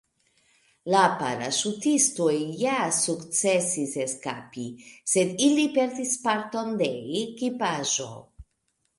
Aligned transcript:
La 0.91 1.01
paraŝutistoj 1.17 2.31
ja 2.61 2.77
sukcesis 2.99 3.93
eskapi, 4.05 4.63
sed 5.11 5.43
ili 5.49 5.65
perdis 5.75 6.15
parton 6.29 6.73
de 6.81 6.89
ekipaĵo. 7.21 8.09